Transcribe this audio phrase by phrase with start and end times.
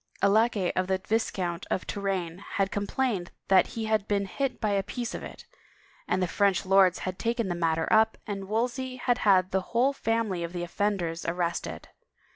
[0.23, 2.43] A laquay of the Viscount de Touraine.
[2.55, 5.45] had complained that he had been hit by a piece of it,
[6.07, 9.93] and the French lords had taken the matter up and Wolsey had had the whole
[9.93, 11.89] family 6f the offenders arrested.